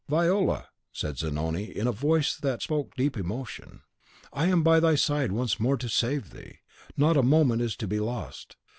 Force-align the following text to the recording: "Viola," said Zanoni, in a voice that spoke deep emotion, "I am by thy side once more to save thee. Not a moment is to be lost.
"Viola," 0.09 0.65
said 0.91 1.19
Zanoni, 1.19 1.65
in 1.65 1.85
a 1.85 1.91
voice 1.91 2.35
that 2.35 2.63
spoke 2.63 2.95
deep 2.95 3.15
emotion, 3.17 3.83
"I 4.33 4.47
am 4.47 4.63
by 4.63 4.79
thy 4.79 4.95
side 4.95 5.31
once 5.31 5.59
more 5.59 5.77
to 5.77 5.89
save 5.89 6.31
thee. 6.31 6.61
Not 6.97 7.17
a 7.17 7.21
moment 7.21 7.61
is 7.61 7.75
to 7.75 7.87
be 7.87 7.99
lost. 7.99 8.55